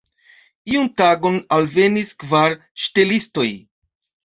Iun 0.71 0.89
tagon 1.01 1.37
alvenis 1.59 2.15
kvar 2.25 2.59
ŝtelistoj. 2.87 3.49